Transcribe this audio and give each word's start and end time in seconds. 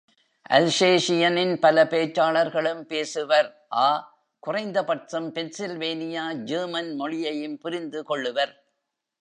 அல்சேஷியனின் 0.49 1.55
பல 1.55 1.83
பேச்சாளர்களும் 1.83 2.81
பேசுவர் 2.89 3.49
(அ) 3.75 3.89
குறைந்தபட்சம் 4.43 5.33
Pennsylvania 5.33 6.23
German 6.45 6.95
மொழியையும் 6.95 7.57
புரிந்து 7.57 8.03
கொள்ளுவர். 8.03 8.53